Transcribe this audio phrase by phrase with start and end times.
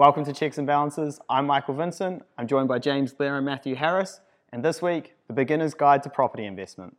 [0.00, 1.20] Welcome to Cheques and Balances.
[1.28, 2.24] I'm Michael Vincent.
[2.38, 4.22] I'm joined by James Blair and Matthew Harris.
[4.50, 6.96] And this week, the beginner's guide to property investment.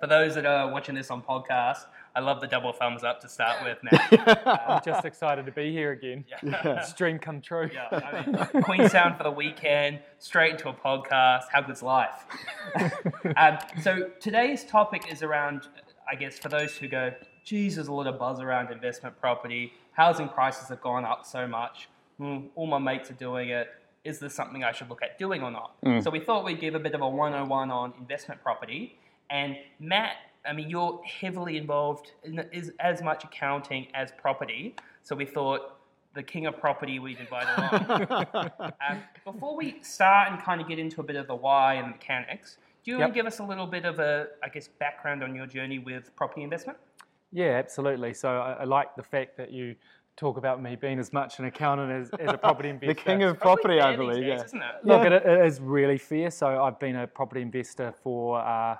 [0.00, 3.28] For those that are watching this on podcast, I love the double thumbs up to
[3.30, 4.46] start with, Matt.
[4.46, 6.26] I'm just excited to be here again.
[6.42, 6.86] Yeah.
[6.94, 7.70] Dream come true.
[7.72, 11.44] Yeah, I mean, Queenstown for the weekend, straight into a podcast.
[11.50, 12.26] How good's life?
[13.36, 15.68] um, so today's topic is around,
[16.10, 17.12] I guess, for those who go,
[17.44, 19.72] geez, there's a lot of buzz around investment property.
[19.92, 21.88] Housing prices have gone up so much.
[22.20, 23.68] Mm, all my mates are doing it.
[24.04, 25.74] Is this something I should look at doing or not?
[26.02, 28.98] So we thought we'd give a bit of a 101 on investment property.
[29.30, 34.74] And Matt, I mean, you're heavily involved in is as much accounting as property.
[35.02, 35.78] So we thought
[36.14, 38.50] the king of property we'd invite along.
[38.88, 41.86] um, before we start and kind of get into a bit of the why and
[41.86, 44.68] the mechanics, do you want to give us a little bit of a, I guess,
[44.68, 46.78] background on your journey with property investment?
[47.32, 48.12] Yeah, absolutely.
[48.14, 49.74] So I, I like the fact that you
[50.16, 52.94] talk about me being as much an accountant as, as a property investor.
[52.94, 54.22] The king of Probably property, I fair these believe.
[54.24, 54.44] days, Yeah.
[54.44, 54.74] isn't it?
[54.84, 55.14] Look, Yeah.
[55.14, 56.30] it, it is really fair.
[56.30, 58.76] So I've been a property investor for uh,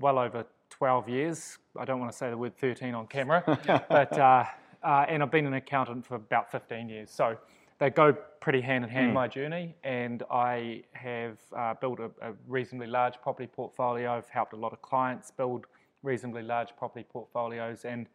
[0.00, 1.58] well over 12 years.
[1.78, 3.42] I don't want to say the word 13 on camera,
[3.88, 4.44] but uh,
[4.82, 7.10] uh, and I've been an accountant for about 15 years.
[7.10, 7.36] So
[7.78, 9.74] they go pretty hand in hand, my journey.
[9.84, 14.12] And I have uh, built a, a reasonably large property portfolio.
[14.12, 15.66] I've helped a lot of clients build
[16.02, 18.06] reasonably large property portfolios, and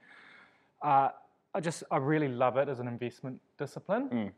[0.84, 1.10] uh,
[1.54, 4.32] I just I really love it as an investment discipline.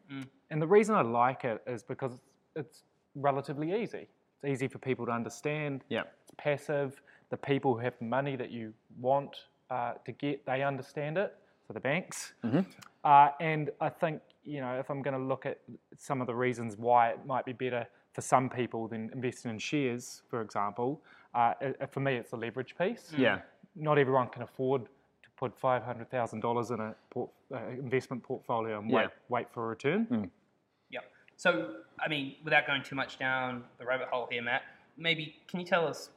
[0.50, 2.84] And the reason I like it is because it's, it's
[3.16, 4.08] relatively easy.
[4.42, 5.84] It's easy for people to understand.
[5.90, 6.04] Yeah.
[6.24, 7.02] It's passive.
[7.30, 9.36] The people who have the money that you want
[9.70, 11.36] uh, to get, they understand it.
[11.68, 12.34] So the banks.
[13.04, 15.60] Uh, and I think you know if I'm going to look at
[15.98, 19.60] some of the reasons why it might be better for some people than investing in
[19.60, 21.02] shares, for example,
[21.34, 23.40] uh, it- for me it's the leverage piece Yeah.
[23.76, 24.86] not everyone can afford
[25.24, 29.08] to put five hundred thousand dollars in a port, uh, investment portfolio and wait Yeah.
[29.30, 30.32] wait for a return.
[30.90, 31.00] Yeah.
[31.38, 34.64] So, I mean, without going too much down the rabbit hole here, Matt,
[34.98, 36.12] maybe can you tell us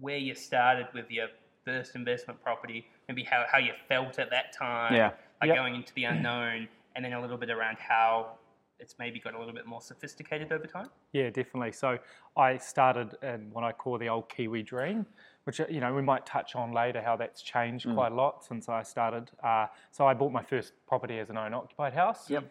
[0.00, 1.28] where you started with your
[1.64, 5.10] first investment property, maybe how, how you felt at that time, Yeah.
[5.40, 5.56] like Yep.
[5.56, 8.32] going into the unknown, and then a little bit around how
[8.78, 10.88] it's maybe got a little bit more sophisticated over time?
[11.12, 11.72] Yeah, definitely.
[11.72, 11.98] So
[12.36, 15.04] I started in what I call the old Kiwi dream,
[15.44, 18.44] which uh, you know we might touch on later how that's changed quite a lot
[18.44, 19.30] since I started.
[19.42, 22.30] Uh, so I bought my first property as an own-occupied house.
[22.30, 22.44] Yep.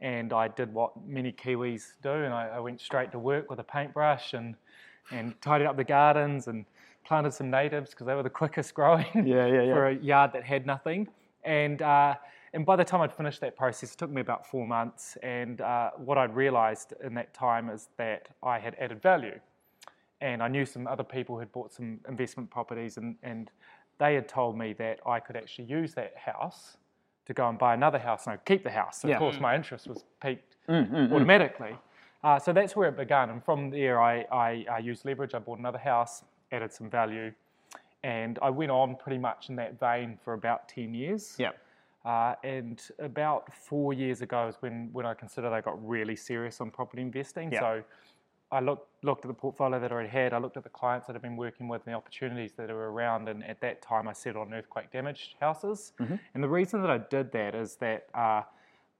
[0.00, 3.60] And I did what many Kiwis do, and I, I went straight to work with
[3.60, 4.54] a paintbrush and
[5.10, 6.64] and tidied up the gardens and
[7.04, 9.74] planted some natives because they were the quickest growing Yeah, yeah, yeah.
[9.74, 11.08] for a yard that had nothing.
[11.44, 12.14] And uh,
[12.54, 15.16] and by the time I'd finished that process, it took me about four months.
[15.22, 19.38] And uh, what I'd realised in that time is that I had added value.
[20.20, 23.50] And I knew some other people who'd bought some investment properties, and, and
[23.98, 26.76] they had told me that I could actually use that house
[27.26, 29.00] to go and buy another house and I'd keep the house.
[29.00, 29.14] So Yeah.
[29.14, 31.76] Of course, my interest was piqued automatically.
[32.24, 33.30] Uh, so that's where it began.
[33.30, 35.34] And from there, I, I, I used leverage.
[35.34, 37.32] I bought another house, added some value,
[38.04, 41.36] and I went on pretty much in that vein for about 10 years.
[41.38, 41.50] Yeah.
[42.04, 46.60] Uh, and about four years ago is when, when I considered I got really serious
[46.60, 47.52] on property investing.
[47.52, 47.60] Yeah.
[47.60, 47.82] So
[48.50, 51.06] I looked, looked at the portfolio that I already had, I looked at the clients
[51.06, 53.28] that I've been working with and the opportunities that are around.
[53.28, 55.92] And at that time, I settled on earthquake damaged houses.
[56.00, 56.16] Mm-hmm.
[56.34, 58.42] And the reason that I did that is that uh,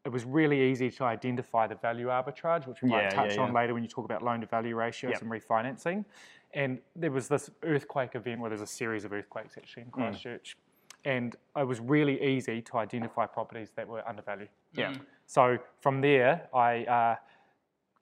[0.05, 3.43] it was really easy to identify the value arbitrage, which we Yeah, might touch yeah,
[3.43, 5.23] on later when you talk about loan to value ratios Yep.
[5.23, 6.05] and refinancing.
[6.55, 10.03] And there was this earthquake event where there's a series of earthquakes actually in Hmm.
[10.03, 10.57] Christchurch.
[11.05, 14.49] And it was really easy to identify properties that were undervalued.
[14.73, 14.95] Yeah.
[15.27, 17.17] So from there, I, uh,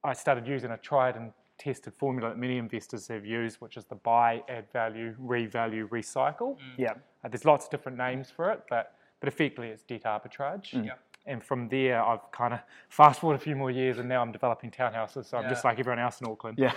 [0.04, 3.84] I started using a tried and tested formula that many investors have used, which is
[3.84, 6.56] the buy, add value, revalue, recycle.
[6.76, 6.92] Yeah.
[7.24, 10.72] Uh, there's lots of different names for it, but, but effectively it's debt arbitrage.
[10.72, 10.94] Yeah.
[11.26, 14.32] And from there, I've kind of fast forward a few more years, and now I'm
[14.32, 15.26] developing townhouses.
[15.26, 16.58] So I'm just like everyone else in Auckland.
[16.58, 16.72] Yeah.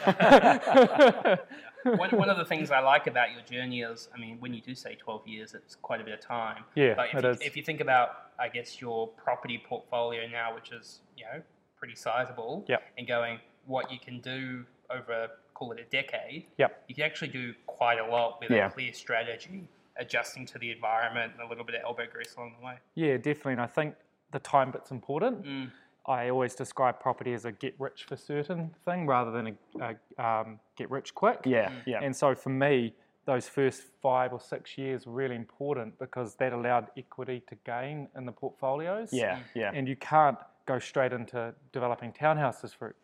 [1.83, 4.61] one, one of the things I like about your journey is, I mean, when you
[4.61, 6.63] do say 12 years, it's quite a bit of time.
[6.75, 7.37] Yeah, But if, it you, is.
[7.41, 8.09] if you think about,
[8.39, 11.41] I guess, your property portfolio now, which is, you know,
[11.77, 12.81] pretty sizable, Yep.
[12.97, 16.83] and going what you can do over, call it a decade, Yep.
[16.89, 18.67] you can actually do quite a lot with Yeah.
[18.67, 19.67] a clear strategy,
[19.97, 22.75] adjusting to the environment and a little bit of elbow grease along the way.
[22.95, 23.53] Yeah, definitely.
[23.53, 23.95] And I think
[24.33, 25.45] the time bit's important.
[25.45, 25.71] Mm.
[26.05, 30.25] I always describe property as a get rich for certain thing rather than a, a
[30.25, 31.39] um, get rich quick.
[31.45, 31.71] Yeah.
[31.85, 32.01] Yeah.
[32.03, 32.93] And so for me,
[33.25, 38.09] those first five or six years were really important because that allowed equity to gain
[38.17, 39.13] in the portfolios.
[39.13, 39.39] Yeah.
[39.55, 39.71] Yeah.
[39.73, 42.95] And you can't go straight into developing townhouses, for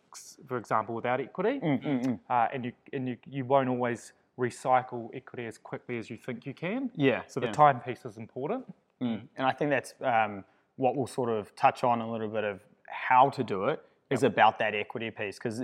[0.48, 1.60] for example, without equity.
[1.60, 2.20] Mm, mm, mm.
[2.30, 6.46] Uh, and you and you, you won't always recycle equity as quickly as you think
[6.46, 6.90] you can.
[6.96, 7.22] Yeah.
[7.28, 7.52] So the yeah.
[7.54, 8.66] time piece is important.
[9.02, 9.22] Mm.
[9.38, 10.44] And I think that's um,
[10.80, 14.24] what we'll sort of touch on a little bit of how to do it is
[14.24, 15.62] about that equity piece because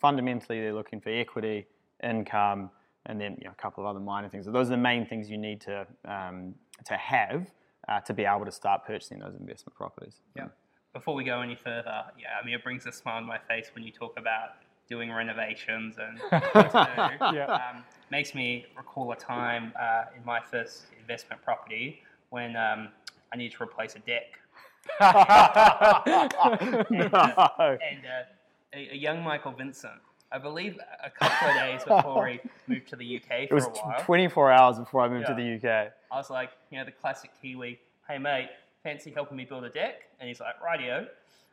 [0.00, 1.66] fundamentally they're looking for equity,
[2.02, 2.70] income,
[3.06, 4.46] and then you know, a couple of other minor things.
[4.46, 6.54] So those are the main things you need to um,
[6.86, 7.50] to have
[7.88, 10.22] uh, to be able to start purchasing those investment properties.
[10.34, 10.46] Yeah.
[10.94, 13.70] Before we go any further, yeah, I mean, it brings a smile on my face
[13.74, 14.50] when you talk about
[14.88, 16.18] doing renovations and
[16.52, 17.24] what to do.
[17.34, 17.46] Yeah.
[17.46, 22.00] um, makes me recall a time uh, in my first investment property
[22.30, 22.88] when um,
[23.32, 24.38] I needed to replace a deck.
[25.00, 25.10] And
[28.06, 28.24] uh,
[28.72, 29.94] a, a young Michael Vincent,
[30.32, 33.70] I believe a couple of days before he moved to the UK It was a
[33.70, 35.92] while, 24 hours before I moved to the UK.
[36.10, 37.78] I was like, you know, the classic Kiwi,
[38.08, 38.48] hey mate,
[38.82, 40.02] fancy helping me build a deck?
[40.20, 41.06] And he's like, rightio.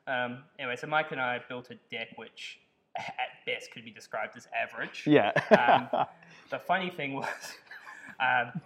[0.07, 2.59] Um, anyway, so Mike and I built a deck which
[2.97, 5.03] at best could be described as average.
[5.05, 5.31] Yeah.
[5.51, 6.05] Um,
[6.49, 7.27] the funny thing was,
[8.19, 8.61] um,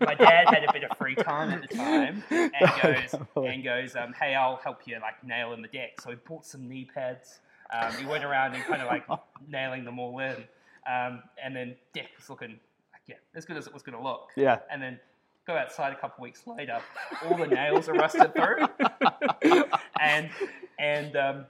[0.00, 2.52] my dad had a bit of free time at the time, and
[2.82, 6.16] goes and goes, um, "Hey, I'll help you like nail in the deck." So he
[6.16, 7.40] bought some knee pads.
[7.72, 9.04] Um, he went around and kind of like
[9.48, 10.36] nailing them all in,
[10.90, 12.58] um, and then deck was looking
[12.92, 14.30] like, yeah, as good as it was going to look.
[14.36, 14.58] yeah.
[14.70, 14.98] And then
[15.46, 16.80] go outside a couple weeks later,
[17.24, 18.66] all the nails are rusted through,
[20.00, 20.30] and
[20.78, 21.46] and um,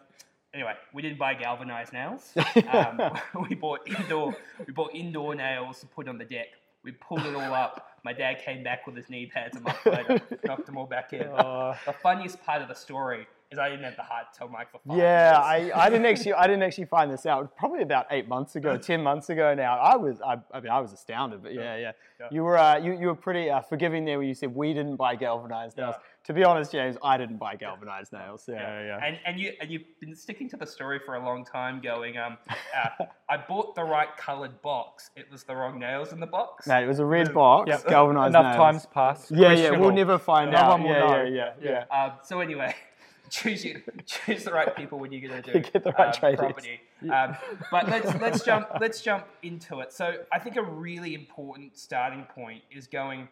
[0.55, 2.33] anyway, we didn't buy galvanized nails.
[2.73, 3.01] Um,
[3.49, 4.37] we bought indoor
[4.67, 6.49] we bought indoor nails to put on the deck.
[6.85, 7.87] We pulled it all up.
[8.05, 11.13] My dad came back with his knee pads a month later, knocked them all back
[11.13, 11.23] in.
[11.29, 14.49] Uh, The funniest part of the story is I didn't have the heart to tell
[14.49, 15.39] Mike for five Yeah.
[15.43, 17.55] I, I didn't actually I didn't actually find this out.
[17.57, 19.77] Probably about eight months ago, ten months ago now.
[19.79, 21.93] I was I, I mean I was astounded, but yeah, yeah.
[22.21, 22.29] Yeah.
[22.31, 24.97] You were uh, you, you were pretty uh, forgiving there when you said we didn't
[24.97, 25.97] buy galvanized nails.
[25.99, 26.03] Yeah.
[26.31, 28.45] To be honest, James, I didn't buy galvanized nails.
[28.47, 28.87] Yeah, yeah.
[28.87, 29.05] yeah.
[29.05, 32.19] And and you and you've been sticking to the story for a long time, going,
[32.19, 35.11] um, uh, I bought the right coloured box.
[35.17, 36.69] It was the wrong nails in the box.
[36.69, 37.89] No, it was a red box, Yep.
[37.89, 38.57] galvanized enough nails.
[38.57, 39.33] times passed.
[39.33, 39.71] Yeah, yeah.
[39.71, 40.71] We'll never find No out.
[40.79, 41.23] one will yeah, know.
[41.25, 42.77] yeah, yeah, yeah, Um, so anyway,
[43.31, 46.31] choose you, choose the right people when you're going to do Get the right um,
[46.33, 46.39] tradies.
[46.39, 46.81] property.
[47.13, 47.37] Um,
[47.73, 49.93] but let's let's jump let's jump into it.
[49.93, 53.27] So I think a really important starting point is going.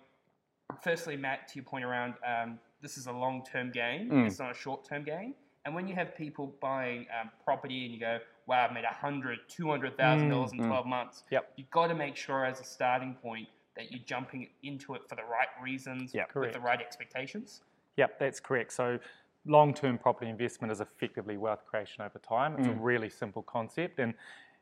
[0.82, 4.26] Firstly, Matt, to your point around um, this is a long term game, Mm.
[4.26, 5.34] It's not a short term game.
[5.64, 8.94] And when you have people buying um, property and you go, wow, I've made a
[8.94, 10.68] hundred, two hundred thousand dollars in Mm, mm.
[10.68, 11.24] twelve months.
[11.30, 11.52] Yep.
[11.56, 15.14] You've got to make sure as a starting point that you're jumping into it for
[15.14, 16.34] the right reasons, Yep.
[16.34, 17.62] with the right expectations.
[17.96, 18.72] Yep, that's correct.
[18.72, 18.98] So
[19.46, 22.56] long-term property investment is effectively wealth creation over time.
[22.58, 22.78] It's a Mm.
[22.80, 24.14] really simple concept, and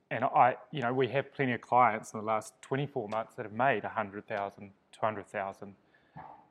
[0.08, 3.42] and I, you know, we have plenty of clients in the last 24 months that
[3.44, 5.74] have made 100,000, 200,000.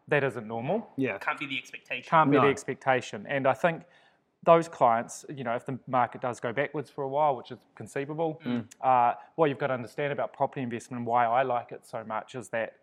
[0.07, 0.88] That isn't normal.
[0.98, 1.18] yeah.
[1.18, 2.07] Can't be the expectation.
[2.10, 2.44] Can't be No.
[2.44, 3.25] the expectation.
[3.28, 3.84] And I think
[4.44, 7.57] those clients, you know, if the market does go backwards for a while, which is
[7.74, 8.40] conceivable,
[8.81, 12.04] uh, what you've got to understand about property investment and why I like it so
[12.04, 12.74] much is that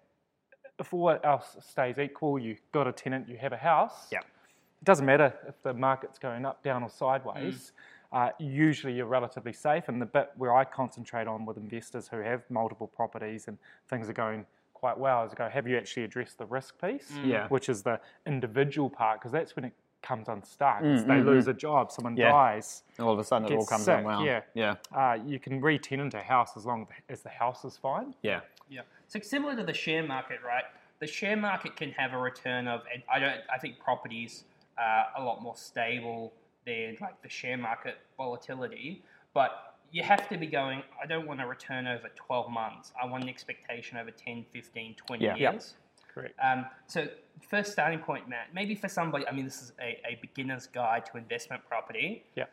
[0.81, 4.09] if all else stays equal, you've got a tenant, you have a house.
[4.11, 4.25] Yep.
[4.25, 7.71] It doesn't matter if the market's going up, down, or sideways.
[8.13, 9.85] Uh, usually you're relatively safe.
[9.89, 13.57] And the bit where I concentrate on with investors who have multiple properties and
[13.89, 14.45] things are going
[14.83, 17.09] quite well is go, have you actually addressed the risk piece?
[17.25, 17.47] Yeah.
[17.49, 20.83] Which is the individual part, because that's when it comes unstuck.
[20.83, 22.33] Mm, they mm, lose a job, someone Yeah.
[22.33, 22.83] dies.
[22.99, 24.27] All of a sudden, it all comes sick, unwound.
[24.27, 24.41] yeah.
[24.55, 28.13] yeah, Uh, you can re-tenant a house as long as the house is fine.
[28.23, 28.41] yeah.
[28.69, 28.81] Yeah.
[29.07, 30.65] So similar to the share market, right?
[30.99, 33.41] The share market can have a return of, and I don't.
[33.55, 34.45] I think properties
[34.79, 36.33] are a lot more stable
[36.65, 39.03] than like the share market volatility,
[39.35, 40.83] but you have to be going.
[41.03, 42.93] I don't want a return over 12 months.
[43.01, 45.37] I want an expectation over 10, 15, 20 Yeah.
[45.37, 45.53] Yep.
[45.53, 45.75] years.
[46.13, 46.35] Correct.
[46.43, 47.07] Um, so
[47.49, 48.49] first starting point, Matt.
[48.55, 52.25] Maybe for somebody, I mean, this is a, a beginner's guide to investment property.
[52.35, 52.45] Yeah.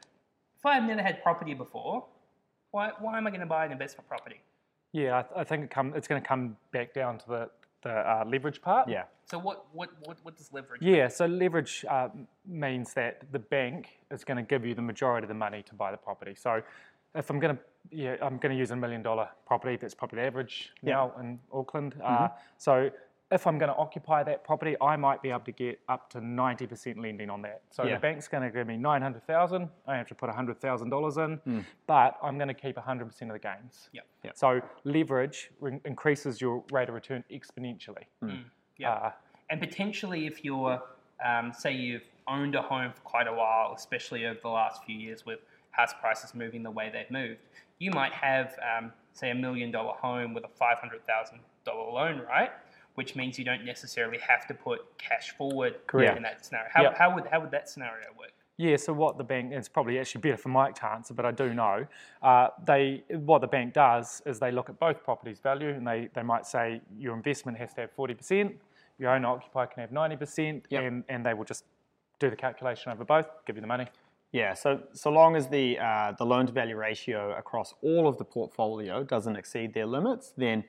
[0.57, 2.05] If I've never had property before,
[2.71, 4.41] why, why am I going to buy an investment property?
[4.91, 7.49] Yeah, I, th- I think it come, it's going to come back down to the,
[7.83, 8.89] the uh, leverage part.
[8.89, 9.03] Yeah.
[9.25, 10.81] So what what what, what does leverage?
[10.81, 12.09] Yeah, so leverage uh,
[12.47, 15.75] means that the bank is going to give you the majority of the money to
[15.75, 16.33] buy the property.
[16.35, 16.63] So
[17.15, 17.61] if I'm going to,
[17.91, 19.75] yeah, I'm going to use a million dollar property.
[19.77, 21.95] That's probably average now in Auckland.
[22.03, 22.89] Uh, so
[23.31, 26.19] if I'm going to occupy that property, I might be able to get up to
[26.19, 27.61] 90% lending on that.
[27.69, 27.95] So Yeah.
[27.95, 29.69] the bank's going to give me 900,000.
[29.87, 31.65] I have to put $100,000 in, Mm.
[31.87, 33.89] but I'm going to keep 100% of the gains.
[33.93, 34.05] Yep.
[34.23, 34.37] Yep.
[34.37, 38.05] So leverage re- increases your rate of return exponentially.
[38.77, 38.93] Yeah.
[38.93, 39.11] Uh,
[39.51, 40.81] and potentially, if you're,
[41.23, 44.95] um, say, you've owned a home for quite a while, especially over the last few
[44.97, 45.39] years with
[45.79, 47.39] house prices moving the way they've moved,
[47.79, 51.91] you might have, um, say, a million dollar home with a five hundred thousand dollar
[51.91, 52.51] loan, right?
[52.95, 56.17] Which means you don't necessarily have to put cash forward Correct.
[56.17, 56.69] in that scenario.
[56.73, 56.97] How, Yep.
[56.97, 58.33] how would how would that scenario work?
[58.57, 61.31] Yeah, so what the bank, it's probably actually better for Mike to answer, but I
[61.31, 61.87] do know.
[62.21, 66.09] Uh, they, what the bank does is they look at both properties' value and they,
[66.13, 68.53] they might say your investment has to have 40%,
[68.97, 70.83] your owner occupier can have 90%, Yep.
[70.83, 71.63] and, and they will just
[72.19, 73.87] do the calculation over both, give you the money.
[74.31, 78.17] Yeah, so so long as the uh, the loan to value ratio across all of
[78.17, 80.63] the portfolio doesn't exceed their limits, then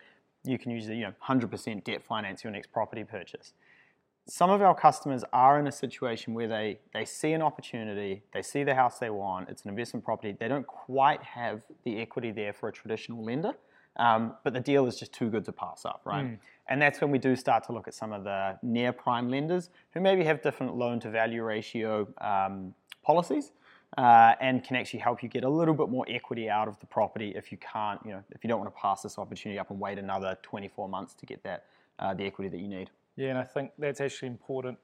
[0.44, 3.52] you can use the you know 100% debt finance your next property purchase.
[4.26, 8.40] Some of our customers are in a situation where they they see an opportunity, they
[8.40, 12.30] see the house they want, it's an investment property, they don't quite have the equity
[12.30, 13.52] there for a traditional lender,
[13.96, 16.38] um, but the deal is just too good to pass up, right?
[16.68, 19.70] And that's when we do start to look at some of the near prime lenders
[19.92, 23.52] who maybe have different loan to value ratio um, policies
[23.98, 26.86] uh, and can actually help you get a little bit more equity out of the
[26.86, 29.70] property if you can't, you know, if you don't want to pass this opportunity up
[29.70, 31.64] and wait another 24 months to get that
[31.98, 32.90] uh, the equity that you need.
[33.16, 34.78] Yeah, and I think that's actually an important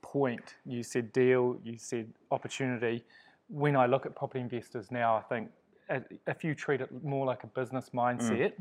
[0.00, 0.54] point.
[0.64, 3.04] You said deal, you said opportunity.
[3.48, 5.50] When I look at property investors now, I think
[5.90, 8.52] uh, if you treat it more like a business mindset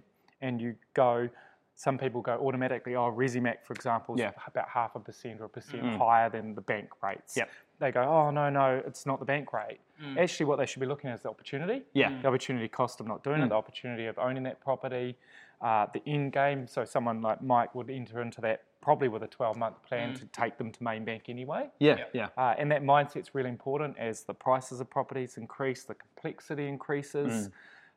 [0.41, 1.29] and you go,
[1.75, 4.31] some people go automatically, oh, Resimac, for example, is Yeah.
[4.47, 7.35] about half a percent or a percent higher than the bank rates.
[7.35, 7.49] Yep.
[7.79, 9.79] They go, oh, no, no, it's not the bank rate.
[10.17, 11.83] Actually, what they should be looking at is the opportunity.
[11.93, 12.17] Yeah.
[12.21, 15.17] The opportunity cost of not doing it, the opportunity of owning that property,
[15.61, 16.65] uh, the end game.
[16.67, 20.25] So someone like Mike would enter into that probably with a 12 month plan to
[20.27, 21.69] take them to main bank anyway.
[21.79, 22.27] Yeah, yeah.
[22.37, 27.49] Uh, and that mindset's really important as the prices of properties increase, the complexity increases,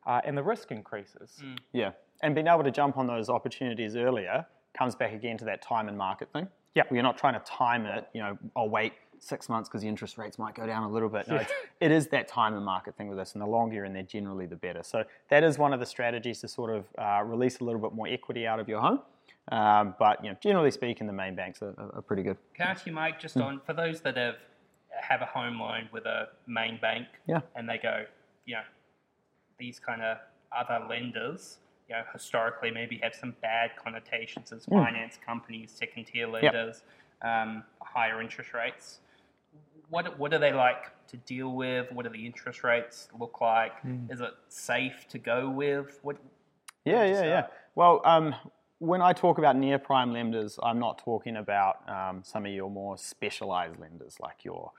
[0.06, 1.42] uh, and the risk increases.
[1.72, 1.92] Yeah.
[2.22, 4.46] And being able to jump on those opportunities earlier
[4.76, 6.48] comes back again to that time and market thing.
[6.74, 6.82] Yeah.
[6.90, 10.16] We're not trying to time it, you know, I'll wait six months because the interest
[10.16, 11.26] rates might go down a little bit.
[11.26, 13.84] No, it's, it is that time and market thing with us, and the longer you're
[13.84, 14.82] in there, generally the better.
[14.84, 17.92] So that is one of the strategies to sort of uh, release a little bit
[17.94, 19.00] more equity out of your home.
[19.50, 22.36] Um, but you know, generally speaking, the main banks are, are- are pretty good.
[22.54, 24.36] Can I ask you, Mike, just on for those that have
[25.00, 27.40] have a home loan with a main bank, Yeah.
[27.56, 28.04] and they go,
[28.46, 28.62] you know,
[29.58, 30.18] these kind of
[30.56, 31.58] other lenders,
[31.88, 36.82] you know, historically maybe have some bad connotations as finance companies, second tier lenders,
[37.22, 39.00] um, higher interest rates.
[39.88, 41.90] What what are they like to deal with?
[41.90, 43.72] What do the interest rates look like?
[44.10, 45.98] Is it safe to go with?
[46.02, 46.16] What?
[46.84, 47.46] Yeah, yeah, yeah.
[47.74, 48.34] Well, um,
[48.78, 52.70] when I talk about near prime lenders, I'm not talking about um, some of your
[52.70, 54.72] more specialized lenders like your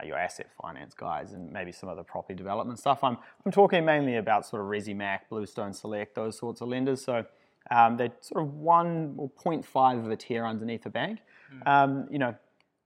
[0.00, 3.04] uh, your asset finance guys and maybe some of the property development stuff.
[3.04, 7.04] I'm I'm talking mainly about sort of Resimac, Bluestone Select, those sorts of lenders.
[7.04, 7.24] So
[7.70, 11.20] um, they're sort of one or 0.5 of a tier underneath a bank.
[11.66, 12.34] Um, you know,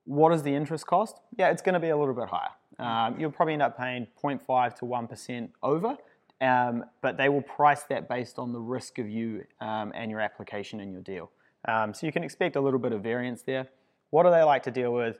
[0.04, 1.20] what is the interest cost?
[1.36, 2.50] Yeah, it's going to be a little bit higher.
[2.78, 5.96] Um, you'll probably end up paying 0.5 to 1% over,
[6.40, 10.20] um, but they will price that based on the risk of you um, and your
[10.20, 11.30] application and your deal.
[11.66, 13.68] Um, so you can expect a little bit of variance there.
[14.10, 15.18] What do they like to deal with?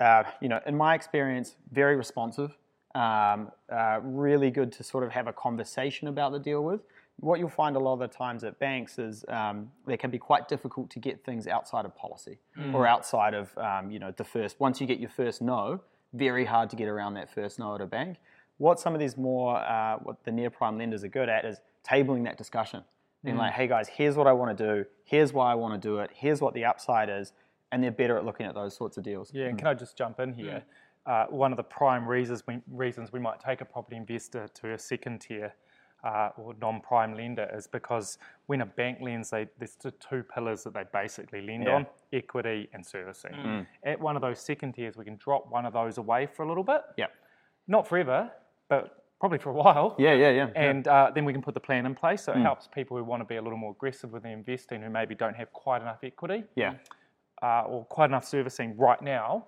[0.00, 2.56] Uh, you know, in my experience, very responsive.
[2.94, 6.80] Um, uh, really good to sort of have a conversation about the deal with.
[7.20, 10.18] What you'll find a lot of the times at banks is um, they can be
[10.18, 12.38] quite difficult to get things outside of policy
[12.72, 14.58] or outside of um, you know the first.
[14.58, 15.80] Once you get your first no,
[16.12, 18.18] very hard to get around that first no at a bank.
[18.58, 21.60] What some of these more uh, what the near prime lenders are good at is
[21.88, 22.82] tabling that discussion.
[23.24, 24.84] Being like, hey guys, here's what I want to do.
[25.04, 26.10] Here's why I want to do it.
[26.12, 27.32] Here's what the upside is,
[27.74, 29.32] and they're better at looking at those sorts of deals.
[29.34, 30.62] Yeah, and can I just jump in here?
[31.06, 34.72] Uh, one of the prime reasons we, reasons we might take a property investor to
[34.74, 35.52] a second tier
[36.04, 38.16] uh, or non-prime lender is because
[38.46, 41.74] when a bank lends, they, there's the two pillars that they basically lend Yeah.
[41.74, 43.66] on: equity and servicing.
[43.84, 46.48] At one of those second tiers, we can drop one of those away for a
[46.48, 47.06] little bit, Yeah.
[47.66, 48.30] not forever,
[48.68, 49.96] but probably for a while.
[49.98, 50.48] Yeah, yeah, yeah.
[50.54, 52.22] And uh, then we can put the plan in place.
[52.24, 54.80] So it helps people who want to be a little more aggressive with their investing
[54.82, 56.74] who maybe don't have quite enough equity yeah.
[57.42, 59.46] Uh, or quite enough servicing right now,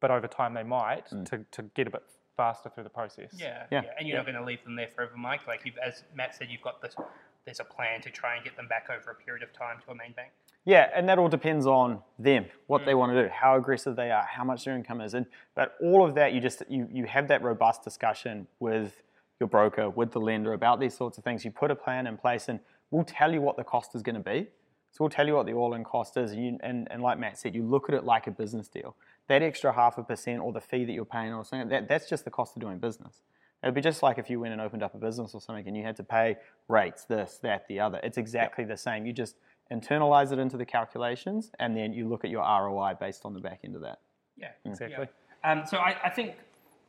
[0.00, 2.02] but over time they might to, to get a bit
[2.36, 3.30] faster through the process.
[3.34, 3.90] Yeah, yeah, Yeah.
[3.98, 5.46] and you're not going to leave them there forever, Mike.
[5.46, 6.94] Like you've, as Matt said, you've got this.
[7.44, 9.92] There's a plan to try and get them back over a period of time to
[9.92, 10.32] a main bank.
[10.64, 14.10] Yeah, and that all depends on them, what they want to do, how aggressive they
[14.10, 17.04] are, how much their income is, and but all of that you just you you
[17.04, 19.00] have that robust discussion with
[19.38, 21.44] your broker, with the lender about these sorts of things.
[21.44, 22.58] You put a plan in place, and
[22.90, 24.48] we'll tell you what the cost is going to be.
[24.96, 27.38] So we'll tell you what the all-in cost is, and, you, and and like Matt
[27.38, 28.96] said, you look at it like a business deal.
[29.28, 32.08] That extra half a percent or the fee that you're paying or something, that, that's
[32.08, 33.20] just the cost of doing business.
[33.62, 35.76] It'd be just like if you went and opened up a business or something and
[35.76, 36.36] you had to pay
[36.68, 38.00] rates, this, that, the other.
[38.02, 39.04] It's exactly the same.
[39.04, 39.36] You just
[39.70, 43.40] internalize it into the calculations and then you look at your ROI based on the
[43.40, 43.98] back end of that.
[44.38, 45.08] Yeah, Exactly.
[45.44, 45.52] Yeah.
[45.52, 46.36] Um, so I, I think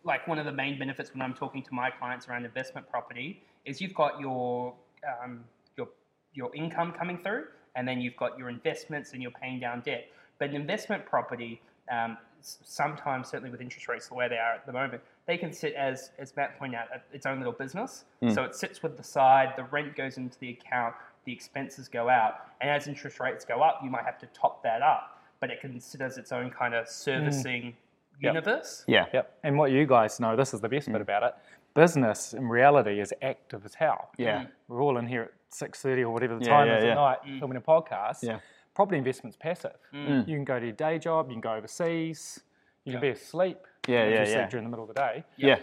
[0.05, 3.43] like one of the main benefits when I'm talking to my clients around investment property
[3.65, 4.73] is you've got your
[5.05, 5.43] um,
[5.77, 5.89] your
[6.33, 7.45] your income coming through,
[7.77, 10.09] and then you've got your investments and you're paying down debt.
[10.39, 14.65] But an investment property, um, sometimes, certainly with interest rates the way they are at
[14.65, 18.03] the moment, they can sit as, as Matt pointed out, its own little business.
[18.21, 18.31] Hmm.
[18.31, 22.09] So it sits with the side, the rent goes into the account, the expenses go
[22.09, 25.21] out, and as interest rates go up, you might have to top that up.
[25.39, 26.91] But it can sit as its own kind of hmm.
[26.91, 27.75] servicing
[28.19, 28.33] Yep.
[28.33, 28.83] universe.
[28.87, 29.05] Yeah.
[29.13, 29.37] Yep.
[29.43, 31.01] And what you guys know, this is the best bit hmm.
[31.03, 31.35] about it.
[31.77, 34.09] Business in reality is active as hell.
[34.17, 34.45] Yeah.
[34.67, 36.89] We're all in here at six thirty or whatever the Yeah, time yeah, is yeah.
[36.91, 38.23] at night filming a podcast.
[38.23, 38.39] Yeah.
[38.73, 39.77] Property investment's passive.
[39.93, 40.27] Mm.
[40.27, 42.39] You can go to your day job, you can go overseas,
[42.83, 43.59] you can be asleep.
[43.87, 44.25] Yeah, yeah, you yeah.
[44.25, 45.59] sleep during the middle of the day Yeah.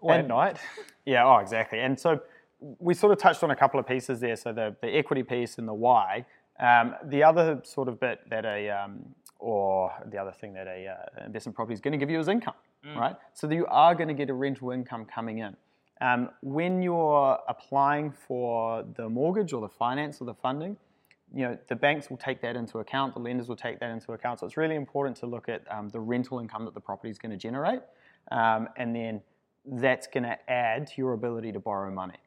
[0.00, 0.58] or And- at night.
[1.04, 1.80] Yeah, oh, exactly.
[1.80, 2.20] And so
[2.78, 4.36] we sort of touched on a couple of pieces there.
[4.36, 6.24] So the, the equity piece and the why.
[6.60, 10.86] Um, the other sort of bit that a, um, or the other thing that a
[10.86, 12.54] uh, investment property is going to give you is income,
[12.96, 13.16] right?
[13.34, 15.56] So that you are going to get a rental income coming in.
[16.00, 20.76] Um, when you're applying for the mortgage or the finance or the funding,
[21.34, 23.14] you know the banks will take that into account.
[23.14, 24.40] The lenders will take that into account.
[24.40, 27.18] So it's really important to look at um, the rental income that the property is
[27.18, 27.80] going to generate,
[28.30, 29.20] um, and then
[29.66, 32.18] that's going to add to your ability to borrow money.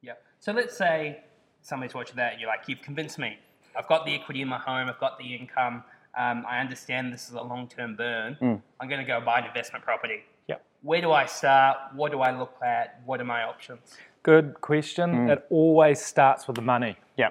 [0.00, 0.12] Yeah.
[0.40, 1.24] So let's say
[1.62, 3.38] somebody's watching that and you're like, you've convinced me.
[3.76, 4.88] I've got the equity in my home.
[4.88, 5.84] I've got the income.
[6.16, 8.36] Um, I understand this is a long-term burn.
[8.80, 10.24] I'm going to go buy an investment property.
[10.48, 10.64] Yep.
[10.82, 11.76] Where do I start?
[11.94, 13.00] What do I look at?
[13.04, 13.80] What are my options?
[14.22, 15.28] Good question.
[15.30, 16.96] It always starts with the money.
[17.16, 17.28] Yeah,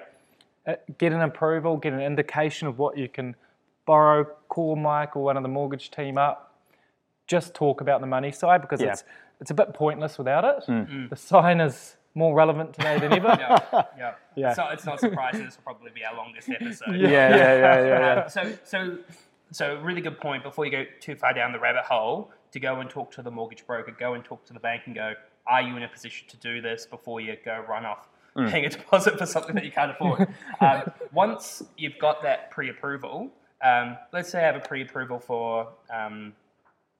[0.66, 3.34] Uh, Get an approval, get an indication of what you can
[3.86, 6.54] borrow, call Mike or one of the mortgage team up.
[7.26, 8.92] Just talk about the money side because Yeah.
[8.92, 9.04] it's
[9.40, 11.10] it's a bit pointless without it.
[11.10, 13.26] The sign is more relevant today than ever.
[13.38, 13.84] Yeah.
[13.96, 14.14] yeah.
[14.36, 14.52] Yeah.
[14.52, 16.94] So it's not surprising this will probably be our longest episode.
[16.94, 17.86] yeah, yeah, yeah, yeah.
[17.86, 18.22] yeah.
[18.22, 18.98] Um, so, so,
[19.50, 20.42] so, really good point.
[20.42, 23.30] Before you go too far down the rabbit hole, to go and talk to the
[23.30, 25.14] mortgage broker, go and talk to the bank, and go,
[25.46, 28.08] are you in a position to do this before you go run off
[28.50, 30.28] paying a deposit for something that you can't afford?
[30.60, 30.82] um,
[31.14, 33.30] once you've got that pre-approval,
[33.64, 35.68] um, let's say I have a pre-approval for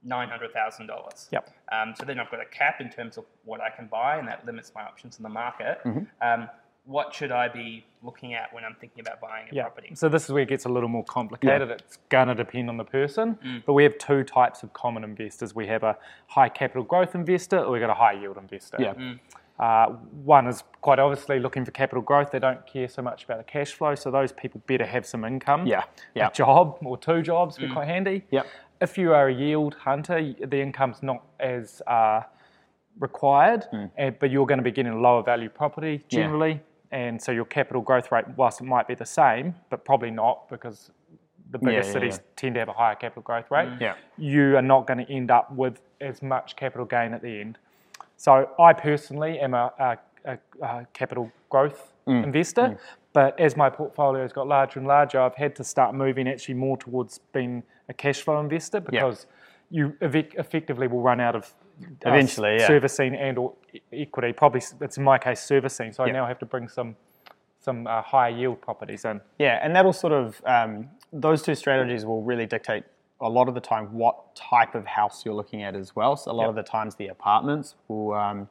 [0.07, 1.29] um, nine hundred thousand dollars.
[1.33, 1.51] Yep.
[1.73, 4.29] Um, so then I've got a cap in terms of what I can buy, and
[4.29, 5.79] that limits my options in the market.
[5.85, 6.05] Mm-hmm.
[6.23, 6.49] Um,
[6.85, 9.63] what should I be looking at when I'm thinking about buying a Yeah.
[9.65, 9.91] property?
[9.97, 11.69] So this is where it gets a little more complicated.
[11.73, 13.37] It's going to depend on the person.
[13.67, 15.53] But we have two types of common investors.
[15.53, 15.99] We have a
[16.29, 18.77] high capital growth investor or we've got a high yield investor.
[18.79, 19.15] Yeah.
[19.59, 19.87] Uh,
[20.25, 22.31] one is quite obviously looking for capital growth.
[22.31, 23.95] They don't care so much about the cash flow.
[23.95, 25.67] So those people better have some income.
[25.67, 26.29] Yeah, yeah.
[26.29, 28.25] A job or two jobs would be quite handy.
[28.31, 28.47] Yep.
[28.81, 32.23] If you are a yield hunter, the income's not as uh,
[32.99, 36.19] required, and, but you're going to be getting a lower value property Yeah.
[36.19, 36.61] generally.
[36.93, 40.49] And so your capital growth rate, whilst it might be the same, but probably not
[40.49, 40.91] because
[41.51, 42.23] the bigger Yeah, yeah, cities yeah.
[42.37, 43.69] tend to have a higher capital growth rate.
[43.81, 43.95] Yeah.
[44.17, 47.59] You are not going to end up with as much capital gain at the end.
[48.17, 49.99] So I personally am a, a,
[50.33, 52.23] a, a capital growth Mm.
[52.23, 52.79] investor,
[53.17, 56.53] but as my portfolio has got larger and larger, I've had to start moving actually
[56.53, 59.27] more towards being a cash flow investor because
[59.71, 62.67] you ev- effectively will run out of uh, Eventually, yeah.
[62.67, 63.55] servicing and or
[63.91, 64.35] equity.
[64.35, 66.95] Probably it's in my case servicing, so I now have to bring some
[67.59, 69.23] some uh, higher yield properties in.
[69.39, 72.85] Yeah, and that'll sort of um, those two strategies will really dictate
[73.23, 76.17] a lot of the time what type of house you're looking at as well.
[76.17, 76.51] So a lot Yep.
[76.51, 78.47] of the times the apartments will um,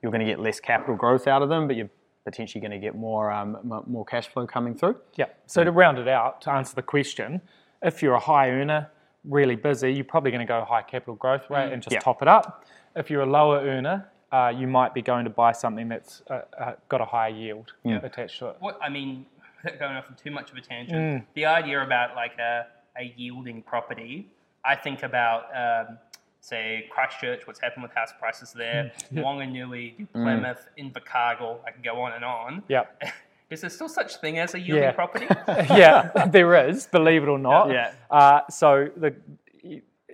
[0.00, 1.90] you're going to get less capital growth out of them, but you're
[2.26, 4.96] potentially going to get more um, m- more cash flow coming through.
[5.14, 5.26] Yeah.
[5.46, 7.40] So to round it out, to answer the question,
[7.82, 8.90] if you're a high earner,
[9.24, 12.00] really busy, you're probably going to go high capital growth rate and just Yeah.
[12.00, 12.64] top it up.
[12.96, 16.40] If you're a lower earner, uh, you might be going to buy something that's uh,
[16.58, 18.56] uh, got a higher yield attached to it.
[18.58, 19.24] What I mean,
[19.78, 21.24] going off on too much of a tangent, Mm.
[21.34, 22.66] the idea about like a,
[22.98, 24.28] a yielding property,
[24.64, 25.98] I think about um,
[26.46, 29.22] say Christchurch, what's happened with house prices there, Mm.
[29.24, 31.58] Wanganui, Plymouth, Invercargill.
[31.66, 32.62] I can go on and on.
[32.68, 32.84] Yeah.
[33.50, 34.92] Is there still such thing as a yielding Yeah.
[34.92, 35.26] property?
[35.82, 37.70] yeah, there is, believe it or not.
[37.70, 37.92] Yeah.
[38.10, 39.14] Uh, so the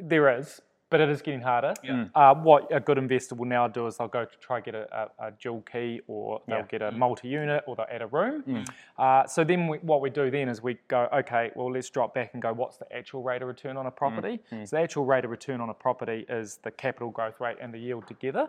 [0.00, 0.60] there is,
[0.92, 1.74] but it is getting harder.
[1.82, 2.04] Yeah.
[2.04, 2.04] Hmm.
[2.14, 4.86] Uh, what a good investor will now do is they'll go to try get a,
[5.18, 6.64] a, a dual key, or they'll Yeah.
[6.74, 6.98] get a hmm.
[6.98, 8.42] multi-unit, or they'll add a room.
[8.42, 8.62] Hmm.
[8.98, 12.14] Uh, so then we, what we do then is we go, okay, well let's drop
[12.14, 14.40] back and go, what's the actual rate of return on a property?
[14.50, 17.72] So the actual rate of return on a property is the capital growth rate and
[17.74, 18.48] the yield together.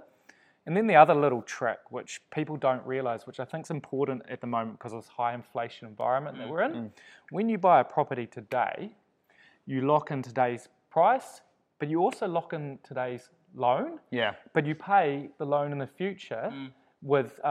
[0.66, 4.24] And then the other little trick, which people don't realize, which I think is important
[4.30, 6.92] at the moment because of this high inflation environment that we're in,
[7.32, 8.92] when you buy a property today,
[9.66, 11.42] you lock in today's price,
[11.84, 15.86] but you also lock in today's loan, Yeah, but you pay the loan in the
[16.02, 16.50] future
[17.02, 17.48] with uh,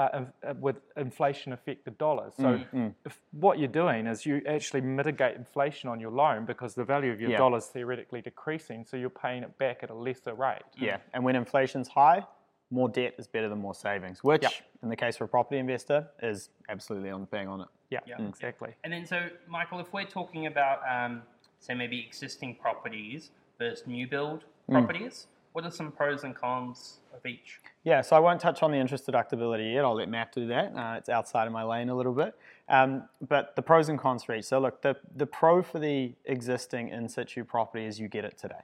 [0.48, 2.32] uh, with inflation affected dollars.
[2.38, 2.58] So
[3.04, 7.12] if what you're doing is you actually mitigate inflation on your loan because the value
[7.12, 7.36] of your Yeah.
[7.36, 10.62] dollar is theoretically decreasing, so you're paying it back at a lesser rate.
[10.78, 10.96] yeah.
[11.12, 12.24] And when inflation's high,
[12.70, 14.52] more debt is better than more savings, which Yep.
[14.84, 17.68] in the case of a property investor is absolutely on bang on it.
[17.90, 18.22] Yeah, Yeah.
[18.26, 18.72] exactly.
[18.82, 21.22] And then, so Michael, if we're talking about um,
[21.58, 23.30] say maybe existing properties
[23.62, 24.72] versus new build Hmm.
[24.74, 25.26] properties?
[25.52, 27.60] What are some pros and cons of each?
[27.84, 29.84] Yeah, so I won't touch on the interest deductibility yet.
[29.84, 30.74] I'll let Matt do that.
[30.74, 32.34] Uh, it's outside of my lane a little bit.
[32.68, 34.46] Um, but the pros and cons for each.
[34.46, 38.38] So look, the, the pro for the existing in situ property is you get it
[38.38, 38.62] today.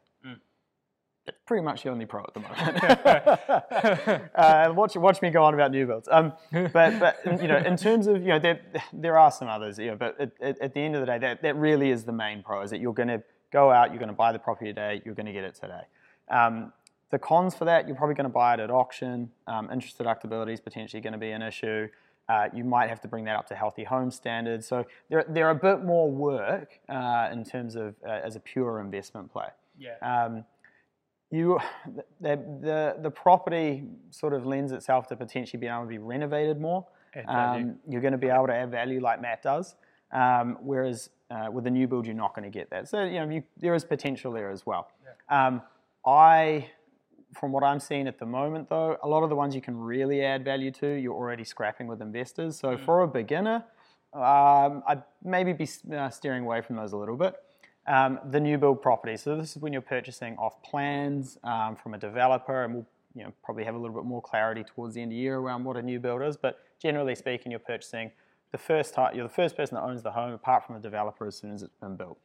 [1.27, 4.31] It's pretty much the only pro at the moment.
[4.35, 6.09] uh, watch, watch me go on about new builds.
[6.11, 6.33] Um,
[6.73, 8.61] but, but you know, in terms of you know, there,
[8.95, 9.79] there are some others.
[9.79, 12.05] You know, but at, at, at the end of the day, that, that really is
[12.05, 12.63] the main pro.
[12.63, 15.15] Is that you're going to go out, you're going to buy the property today, you're
[15.15, 15.83] going to get it today.
[16.31, 16.73] Um,
[17.11, 19.31] the cons for that, you're probably going to buy it at auction.
[19.47, 21.89] Um, interest deductibility is potentially going to be an issue.
[22.29, 24.67] Uh, you might have to bring that up to healthy home standards.
[24.67, 28.81] So they're, they're a bit more work uh, in terms of uh, as a pure
[28.81, 29.49] investment play.
[29.79, 29.95] Yeah.
[30.03, 30.45] Um,
[31.31, 31.59] you,
[32.21, 36.61] the, the, the property sort of lends itself to potentially being able to be renovated
[36.61, 36.87] more.
[37.27, 39.75] Um, you're going to be able to add value like Matt does.
[40.13, 42.89] Um, whereas uh, with a new build, you're not going to get that.
[42.89, 44.89] So you know you, there is potential there as well.
[45.29, 45.63] Um,
[46.07, 46.71] I,
[47.35, 49.77] from what I'm seeing at the moment, though, a lot of the ones you can
[49.77, 52.59] really add value to, you're already scrapping with investors.
[52.59, 53.65] So for a beginner,
[54.15, 57.35] um, I'd maybe be uh, steering away from those a little bit.
[57.87, 59.17] Um, the new build property.
[59.17, 63.25] So this is when you're purchasing off plans um, from a developer, and we'll you
[63.25, 65.65] know probably have a little bit more clarity towards the end of the year around
[65.65, 66.37] what a new build is.
[66.37, 68.13] But generally speaking, you're purchasing
[68.53, 69.15] the first time.
[69.15, 71.63] You're the first person that owns the home, apart from the developer, as soon as
[71.63, 72.19] it's been built.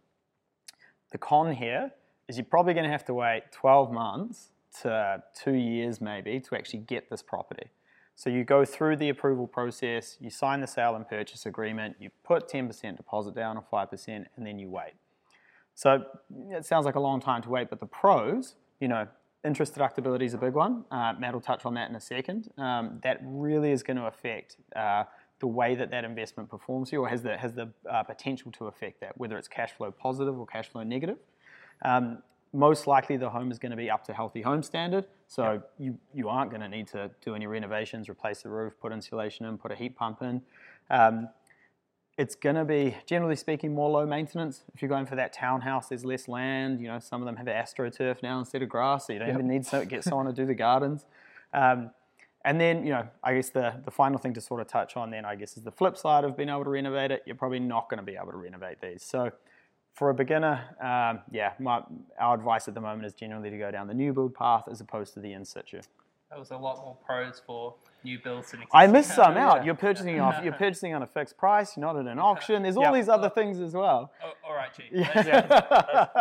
[1.12, 1.92] The con here
[2.28, 4.50] is you're probably going to have to wait 12 months
[4.82, 7.68] to two years maybe to actually get this property.
[8.16, 12.10] So you go through the approval process, you sign the sale and purchase agreement, you
[12.24, 14.94] put 10% deposit down or 5%, and then you wait.
[15.76, 16.04] So
[16.52, 19.08] it sounds like a long time to wait, but the pros, you know,
[19.44, 20.86] interest deductibility is a big one.
[20.92, 22.50] Uh, Matt will touch on that in a second.
[22.58, 25.04] Um, that really is going to affect uh,
[25.44, 28.50] the way that that investment performs for you, or has the has the uh, potential
[28.50, 31.18] to affect that, whether it's cash flow positive or cash flow negative.
[31.84, 32.20] Um,
[32.54, 35.98] most likely, the home is going to be up to healthy home standard, so you
[36.14, 39.58] you aren't going to need to do any renovations, replace the roof, put insulation in,
[39.58, 40.42] put a heat pump in.
[40.90, 41.28] Um,
[42.18, 44.62] it's going to be, generally speaking, more low maintenance.
[44.74, 46.80] If you're going for that townhouse, there's less land.
[46.80, 49.48] You know, some of them have astroturf now instead of grass, so you don't even
[49.48, 51.06] need to get someone to do the gardens.
[51.54, 51.92] Um,
[52.46, 55.12] and then, you know, I guess the, the final thing to sort of touch on
[55.12, 57.24] then, I guess, is the flip side of being able to renovate it.
[57.26, 59.04] You're probably not going to be able to renovate these.
[59.04, 59.32] So
[59.94, 61.82] for a beginner, um, yeah, my,
[62.20, 64.82] our advice at the moment is generally to go down the new build path as
[64.82, 65.82] opposed to the in situ.
[66.30, 68.92] That was a lot more pros for new builds than I existing.
[68.94, 69.58] missed some out.
[69.58, 69.64] Yeah.
[69.66, 70.44] You're purchasing off.
[70.44, 71.76] You're purchasing on a fixed price.
[71.78, 72.64] You're not at an auction.
[72.64, 72.94] There's all Yep.
[72.94, 74.12] these other things as well.
[74.24, 74.86] Oh, all right, Chief.
[74.92, 75.46] Yeah.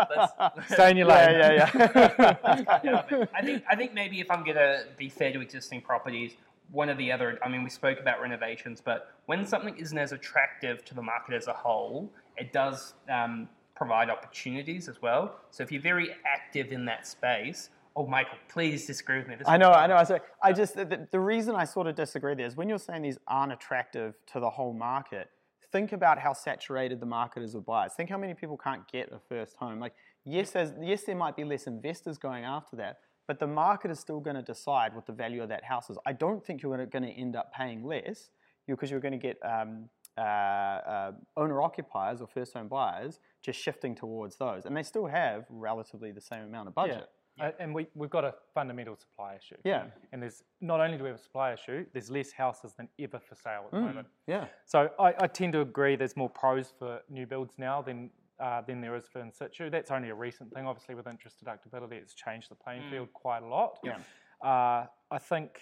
[0.09, 1.31] Let's- let's- Stay in your lane.
[1.39, 1.71] Yeah, yeah,
[2.45, 2.81] yeah.
[2.85, 6.33] Yeah, I think I think maybe if I'm gonna be fair to existing properties,
[6.71, 7.39] one or the other.
[7.43, 11.35] I mean, we spoke about renovations, but when something isn't as attractive to the market
[11.35, 15.37] as a whole, it does um, provide opportunities as well.
[15.51, 19.37] So if you're very active in that space, oh, Michael, please disagree with me.
[19.37, 19.97] This I know, I know.
[19.97, 22.79] I, say, I just the, the reason I sort of disagree there is when you're
[22.79, 25.29] saying these aren't attractive to the whole market.
[25.71, 27.93] Think about how saturated the market is with buyers.
[27.97, 29.81] Think how many people can't get a first home.
[29.81, 33.99] Like, yes, yes, there might be less investors going after that, but the market is
[33.99, 35.97] still going to decide what the value of that house is.
[36.05, 38.29] I don't think you're going to end up paying less
[38.67, 43.59] because you're going to get um, uh, uh, owner occupiers or first home buyers just
[43.59, 47.09] shifting towards those, and they still have relatively the same amount of budget.
[47.41, 49.57] Uh, and we, we've got a fundamental supply issue.
[49.65, 49.85] Yeah.
[50.13, 53.19] And there's not only do we have a supply issue, there's less houses than ever
[53.19, 54.07] for sale at the moment.
[54.27, 54.47] Yeah.
[54.67, 58.61] So I, I tend to agree there's more pros for new builds now than uh,
[58.63, 59.71] than there is for in situ.
[59.71, 60.67] That's only a recent thing.
[60.67, 63.79] Obviously, with interest deductibility, it's changed the playing field quite a lot.
[63.85, 63.99] Yeah.
[64.43, 65.61] Uh, I think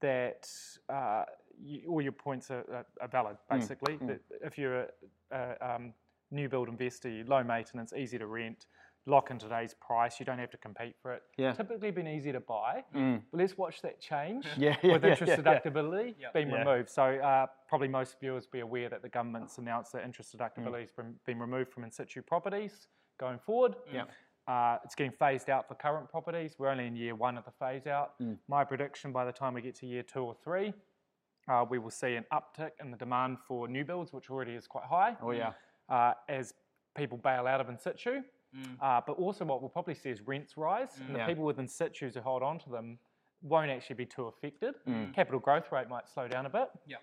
[0.00, 0.48] that
[0.88, 1.24] uh,
[1.60, 3.98] you, all your points are, are, are valid, basically.
[4.06, 4.86] That If you're a,
[5.32, 5.92] a um,
[6.30, 8.66] new build investor, low maintenance, easy to rent,
[9.06, 11.22] lock in today's price, you don't have to compete for it.
[11.36, 11.52] Yeah.
[11.52, 12.82] Typically been easy to buy.
[12.92, 15.60] But let's watch that change Yeah, yeah, with interest yeah, yeah.
[15.60, 16.32] deductibility Yep.
[16.34, 16.58] being Yeah.
[16.60, 16.88] removed.
[16.90, 20.90] So uh, probably most viewers be aware that the government's announced that interest deductibility has
[20.92, 22.88] been, been removed from in situ properties
[23.20, 23.76] going forward.
[23.92, 24.04] Yeah.
[24.46, 26.56] Uh, it's getting phased out for current properties.
[26.58, 28.12] We're only in year one of the phase out.
[28.20, 28.36] Mm.
[28.48, 30.74] My prediction by the time we get to year two or three,
[31.48, 34.66] uh, we will see an uptick in the demand for new builds, which already is
[34.66, 35.52] quite high, Oh yeah.
[35.88, 36.52] uh, as
[36.94, 38.20] people bail out of in situ.
[38.56, 38.76] Mm.
[38.80, 41.26] Uh, but also, what we'll probably see is rents rise, and the Yeah.
[41.26, 42.98] people with in situs who hold on to them
[43.42, 44.74] won't actually be too affected.
[44.86, 45.12] Mm.
[45.14, 46.96] Capital growth rate might slow down a bit, Yeah.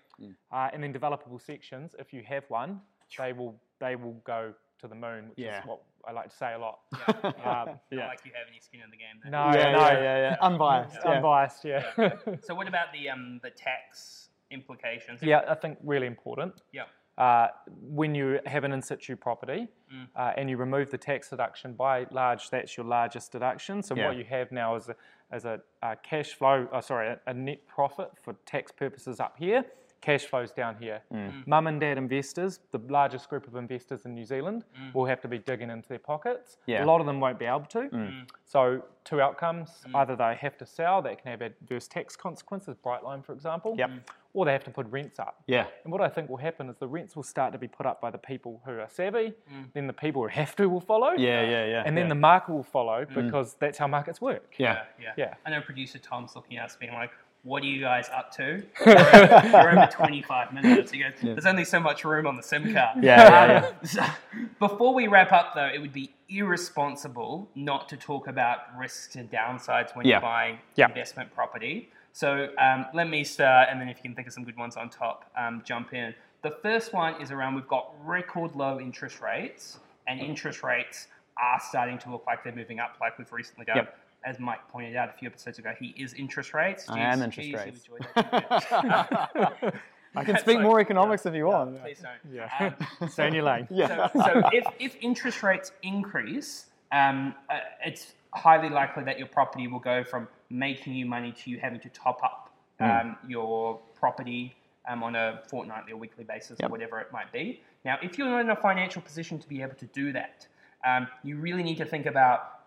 [0.50, 2.80] uh, and then developable sections, if you have one,
[3.18, 5.60] they will they will go to the moon, which Yeah.
[5.60, 6.80] is what I like to say a lot.
[6.92, 7.08] Yeah.
[7.28, 8.06] Um, Not Yeah.
[8.08, 9.20] like you have any skin in the game.
[9.22, 9.30] There.
[9.30, 10.36] no, yeah, no, yeah, yeah, yeah.
[10.40, 10.98] Unbiased.
[11.04, 11.10] Yeah.
[11.10, 12.36] unbiased, yeah.
[12.42, 15.22] So what about the um the tax implications?
[15.22, 16.62] yeah, I think really important.
[16.72, 16.84] Yeah.
[17.18, 17.48] Uh,
[17.80, 20.08] when you have an in situ property Mm.
[20.16, 23.82] uh, and you remove the tax deduction by large, that's your largest deduction.
[23.82, 24.06] So Yeah.
[24.08, 24.96] what you have now is a,
[25.36, 29.36] is a, a cash flow, oh, sorry, a, a net profit for tax purposes up
[29.36, 29.64] here.
[30.00, 31.02] Cash flows down here.
[31.12, 31.46] Mm.
[31.46, 34.94] Mum and dad investors, the largest group of investors in New Zealand, Mm.
[34.94, 36.56] will have to be digging into their pockets.
[36.66, 36.82] Yeah.
[36.82, 37.82] A lot of them won't be able to.
[37.90, 38.28] Mm.
[38.44, 43.22] So two outcomes: either they have to sell, that can have adverse tax consequences, Brightline,
[43.24, 43.90] for example, Yep.
[44.34, 45.42] Or they have to put rents up.
[45.46, 45.66] Yeah.
[45.84, 48.00] And what I think will happen is the rents will start to be put up
[48.00, 49.72] by the people who are savvy, Mm.
[49.74, 51.82] then the people who have to will follow, Yeah, yeah, yeah.
[51.84, 52.08] and then yeah.
[52.10, 54.54] the market will follow because that's how markets work.
[54.58, 54.84] yeah.
[55.00, 55.12] yeah.
[55.16, 55.34] Yeah.
[55.44, 57.10] I know producer Tom's looking at us being like,
[57.44, 58.62] what are you guys up to?
[58.86, 60.92] You're over, you're over 25 minutes.
[60.92, 63.02] He goes, there's only so much room on the SIM card.
[63.02, 64.14] Yeah, yeah, yeah.
[64.60, 69.28] Before we wrap up, though, it would be irresponsible not to talk about risks and
[69.30, 70.14] downsides when Yeah.
[70.14, 70.88] you're buying Yeah.
[70.88, 71.90] investment property.
[72.12, 74.76] So um, let me start, and then if you can think of some good ones
[74.76, 76.14] on top, um, jump in.
[76.42, 81.08] The first one is around we've got record low interest rates, and interest rates
[81.42, 83.76] are starting to look like they're moving up, like we've recently done.
[83.76, 83.98] Yep.
[84.24, 86.88] As Mike pointed out a few episodes ago, he is interest rates.
[86.88, 87.80] I am interest jeez, you rates.
[87.88, 89.80] enjoyed that, didn't you?
[90.14, 91.80] I can That's speak like- more economics if you want.
[91.82, 92.32] Please don't.
[92.32, 92.74] Yeah.
[93.00, 93.66] Um, Stay in your lane.
[93.70, 94.08] Yeah.
[94.12, 99.66] so, so if, if interest rates increase, um, uh, it's highly likely that your property
[99.68, 102.84] will go from making you money to you having to top up Hmm.
[102.90, 104.54] um, your property
[104.88, 106.68] um, on a fortnightly or weekly basis Yep.
[106.68, 107.60] or whatever it might be.
[107.84, 110.46] Now, if you're not in a financial position to be able to do that,
[110.84, 112.58] um, you really need to think about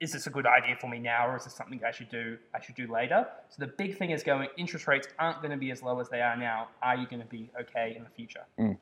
[0.00, 2.38] is this a good idea for me now or is this something I should do
[2.54, 3.26] I should do later?
[3.50, 6.08] So the big thing is going interest rates aren't going to be as low as
[6.08, 6.68] they are now.
[6.82, 8.44] Are you going to be okay in the future?
[8.58, 8.76] Yep.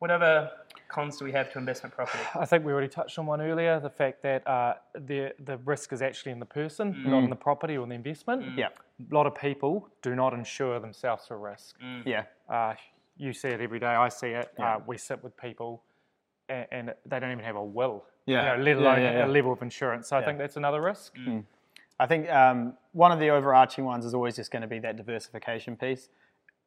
[0.00, 0.50] What other
[0.88, 2.24] cons do we have to investment property?
[2.34, 5.92] I think we already touched on one earlier the fact that uh, the, the risk
[5.92, 8.56] is actually in the person, not in the property or the investment.
[8.56, 8.68] Yeah.
[8.98, 11.76] A lot of people do not insure themselves for risk.
[12.06, 12.24] Yeah.
[12.48, 12.74] Uh,
[13.18, 14.48] you see it every day, I see it.
[14.58, 14.76] Yeah.
[14.76, 15.82] Uh, we sit with people
[16.48, 18.52] and, and they don't even have a will, Yeah.
[18.52, 19.26] you know, let alone yeah, yeah.
[19.26, 20.08] a level of insurance.
[20.08, 21.14] So I think that's another risk.
[21.98, 24.96] I think um, one of the overarching ones is always just going to be that
[24.96, 26.08] diversification piece.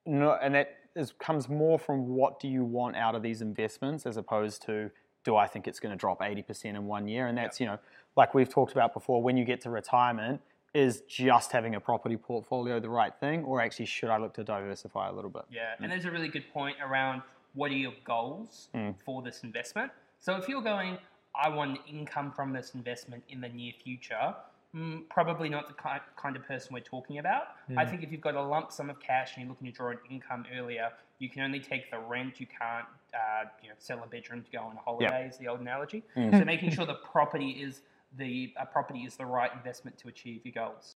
[0.06, 4.06] No, and that is, comes more from what do you want out of these investments
[4.06, 4.92] as opposed to
[5.24, 7.28] do I think it's going to drop 80% in one year?
[7.28, 7.80] And that's, you know,
[8.16, 10.42] like we've talked about before, when you get to retirement,
[10.74, 13.44] is just having a property portfolio the right thing?
[13.44, 15.44] Or actually, should I look to diversify a little bit?
[15.50, 15.90] Yeah, and mm.
[15.90, 17.22] there's a really good point around
[17.54, 18.96] what are your goals mm.
[19.06, 19.92] for this investment.
[20.20, 20.98] So if you're going,
[21.36, 24.36] I want income from this investment in the near future,
[24.76, 27.44] mm, probably not the ki- kind of person we're talking about.
[27.78, 29.90] I think if you've got a lump sum of cash and you're looking to draw
[29.92, 32.40] an income earlier, you can only take the rent.
[32.40, 35.28] You can't, uh, you know, sell a bedroom to go on a holiday.
[35.30, 36.04] Is the old analogy.
[36.16, 37.82] So making sure the property is
[38.18, 40.96] the uh, property is the right investment to achieve your goals.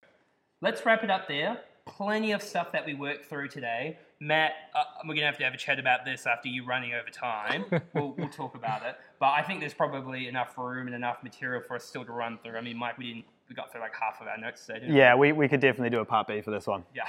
[0.61, 1.59] Let's wrap it up there.
[1.85, 3.99] Plenty of stuff that we worked through today.
[4.19, 6.93] Matt, uh, we're going to have to have a chat about this after you running
[6.93, 7.65] over time.
[7.93, 8.95] we'll, we'll talk about it.
[9.19, 12.39] But I think there's probably enough room and enough material for us still to run
[12.43, 12.57] through.
[12.57, 14.85] I mean, Mike, we didn't, we got through like half of our notes today?
[14.87, 16.83] Yeah, we, we could definitely do a part B for this one.
[16.95, 17.07] Yeah.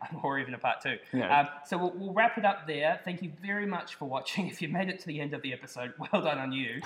[0.22, 0.96] or even a part two.
[1.12, 1.40] Yeah.
[1.40, 3.00] Um, so we'll, we'll wrap it up there.
[3.04, 4.46] Thank you very much for watching.
[4.52, 6.80] If you made it to the end of the episode, well done on you.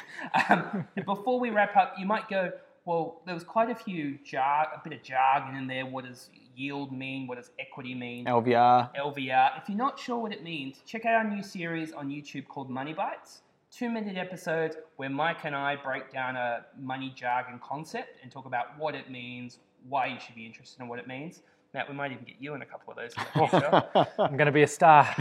[0.48, 2.52] Um, before we wrap up, you might go,
[2.84, 5.84] well, there was quite a few jar, a bit of jargon in there.
[5.84, 7.26] What does yield mean?
[7.26, 8.26] What does equity mean?
[8.26, 8.90] LVR.
[8.96, 9.60] LVR.
[9.60, 12.70] If you're not sure what it means, check out our new series on YouTube called
[12.70, 13.42] Money Bites.
[13.70, 18.46] Two minute episodes where Mike and I break down a money jargon concept and talk
[18.46, 21.42] about what it means, why you should be interested in what it means.
[21.74, 24.08] Matt, we might even get you in a couple of those in the future.
[24.22, 25.02] I'm going to be a star.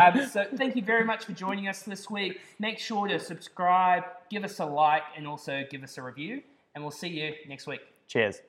[0.00, 2.40] um, so thank you very much for joining us this week.
[2.60, 6.42] Make sure to subscribe, give us a like, and also give us a review.
[6.74, 7.80] And we'll see you next week.
[8.06, 8.42] Cheers.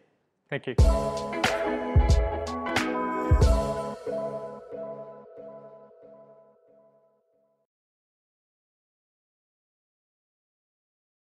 [0.49, 1.42] Thank you.